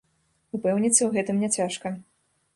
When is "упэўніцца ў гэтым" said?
0.57-1.37